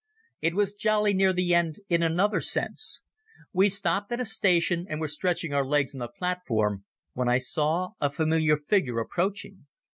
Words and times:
It 0.41 0.55
was 0.55 0.73
jolly 0.73 1.13
near 1.13 1.31
the 1.31 1.53
end 1.53 1.75
in 1.87 2.01
another 2.01 2.39
sense. 2.39 3.03
We 3.53 3.69
stopped 3.69 4.11
at 4.11 4.19
a 4.19 4.25
station 4.25 4.87
and 4.89 4.99
were 4.99 5.07
stretching 5.07 5.53
our 5.53 5.63
legs 5.63 5.93
on 5.93 5.99
the 5.99 6.07
platform 6.07 6.85
when 7.13 7.29
I 7.29 7.37
saw 7.37 7.91
a 8.01 8.09
familiar 8.09 8.57
figure 8.57 8.97
approaching. 8.97 9.67